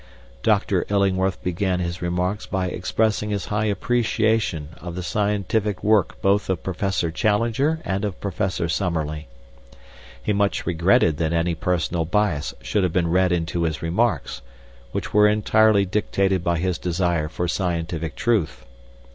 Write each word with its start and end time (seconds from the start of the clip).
"Dr. 0.41 0.83
Illingworth 0.89 1.43
began 1.43 1.79
his 1.79 2.01
remarks 2.01 2.47
by 2.47 2.69
expressing 2.69 3.29
his 3.29 3.45
high 3.53 3.65
appreciation 3.65 4.69
of 4.77 4.95
the 4.95 5.03
scientific 5.03 5.83
work 5.83 6.19
both 6.23 6.49
of 6.49 6.63
Professor 6.63 7.11
Challenger 7.11 7.79
and 7.85 8.03
of 8.03 8.19
Professor 8.19 8.67
Summerlee. 8.67 9.27
He 10.23 10.33
much 10.33 10.65
regretted 10.65 11.17
that 11.17 11.33
any 11.33 11.53
personal 11.53 12.05
bias 12.05 12.55
should 12.63 12.81
have 12.81 12.93
been 12.93 13.11
read 13.11 13.31
into 13.31 13.61
his 13.61 13.83
remarks, 13.83 14.41
which 14.91 15.13
were 15.13 15.27
entirely 15.27 15.85
dictated 15.85 16.43
by 16.43 16.57
his 16.57 16.79
desire 16.79 17.29
for 17.29 17.47
scientific 17.47 18.15
truth. 18.15 18.65